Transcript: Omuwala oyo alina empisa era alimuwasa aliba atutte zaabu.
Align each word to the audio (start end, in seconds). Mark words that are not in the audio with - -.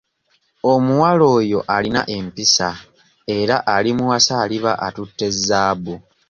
Omuwala 0.73 1.25
oyo 1.37 1.59
alina 1.75 2.01
empisa 2.17 2.69
era 3.37 3.55
alimuwasa 3.75 4.33
aliba 4.43 4.71
atutte 4.87 5.27
zaabu. 5.45 5.95